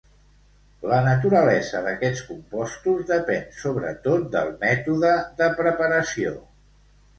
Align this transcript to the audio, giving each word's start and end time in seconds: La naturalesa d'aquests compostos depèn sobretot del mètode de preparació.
La 0.91 1.01
naturalesa 1.07 1.81
d'aquests 1.87 2.23
compostos 2.29 3.05
depèn 3.13 3.45
sobretot 3.59 4.27
del 4.39 4.51
mètode 4.67 5.15
de 5.45 5.53
preparació. 5.63 6.37